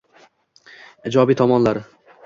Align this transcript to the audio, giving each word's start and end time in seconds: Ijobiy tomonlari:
Ijobiy 1.11 1.39
tomonlari: 1.43 1.89